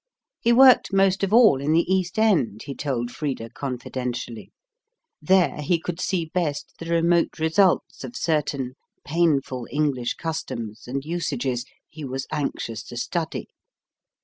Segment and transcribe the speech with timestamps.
[0.39, 4.51] He worked most of all in the East End, he told Frida confidentially:
[5.21, 8.73] there he could see best the remote results of certain
[9.05, 13.47] painful English customs and usages he was anxious to study.